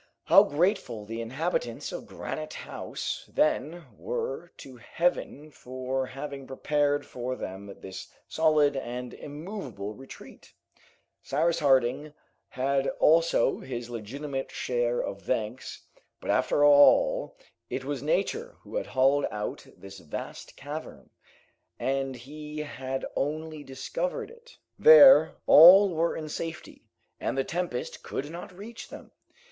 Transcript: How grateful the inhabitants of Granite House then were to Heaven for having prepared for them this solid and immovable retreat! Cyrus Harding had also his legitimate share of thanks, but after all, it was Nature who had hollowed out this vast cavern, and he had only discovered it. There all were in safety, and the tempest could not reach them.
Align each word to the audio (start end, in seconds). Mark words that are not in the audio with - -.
How 0.23 0.41
grateful 0.41 1.05
the 1.05 1.21
inhabitants 1.21 1.91
of 1.91 2.07
Granite 2.07 2.55
House 2.55 3.23
then 3.31 3.85
were 3.95 4.51
to 4.57 4.77
Heaven 4.77 5.51
for 5.51 6.07
having 6.07 6.47
prepared 6.47 7.05
for 7.05 7.35
them 7.35 7.71
this 7.81 8.07
solid 8.27 8.75
and 8.75 9.13
immovable 9.13 9.93
retreat! 9.93 10.55
Cyrus 11.21 11.59
Harding 11.59 12.15
had 12.49 12.87
also 12.99 13.59
his 13.59 13.91
legitimate 13.91 14.49
share 14.51 14.99
of 15.01 15.21
thanks, 15.21 15.83
but 16.19 16.31
after 16.31 16.65
all, 16.65 17.37
it 17.69 17.85
was 17.85 18.01
Nature 18.01 18.55
who 18.61 18.77
had 18.77 18.87
hollowed 18.87 19.27
out 19.29 19.67
this 19.77 19.99
vast 19.99 20.55
cavern, 20.57 21.11
and 21.77 22.15
he 22.15 22.57
had 22.61 23.05
only 23.15 23.63
discovered 23.63 24.31
it. 24.31 24.57
There 24.79 25.35
all 25.45 25.93
were 25.93 26.17
in 26.17 26.27
safety, 26.27 26.87
and 27.19 27.37
the 27.37 27.43
tempest 27.43 28.01
could 28.01 28.31
not 28.31 28.51
reach 28.51 28.89
them. 28.89 29.11